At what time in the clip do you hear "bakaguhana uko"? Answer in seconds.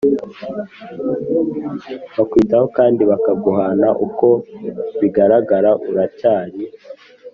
3.11-4.27